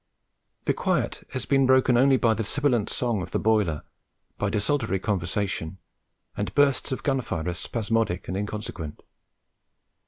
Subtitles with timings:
[0.65, 3.83] The quiet has been broken only by the sibilant song of the boiler,
[4.39, 5.77] by desultory conversation
[6.35, 9.03] and bursts of gunfire as spasmodic and inconsequent.